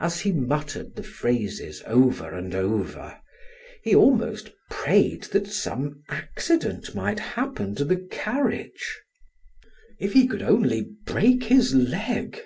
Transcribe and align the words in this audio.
As 0.00 0.22
he 0.22 0.32
muttered 0.32 0.96
the 0.96 1.04
phrases 1.04 1.84
over 1.86 2.34
and 2.34 2.52
over, 2.52 3.20
he 3.84 3.94
almost 3.94 4.50
prayed 4.68 5.22
that 5.30 5.46
some 5.46 6.02
accident 6.08 6.96
might 6.96 7.20
happen 7.20 7.76
to 7.76 7.84
the 7.84 8.04
carriage; 8.10 8.98
if 10.00 10.14
he 10.14 10.26
could 10.26 10.42
only 10.42 10.88
break 11.06 11.44
his 11.44 11.76
leg! 11.76 12.40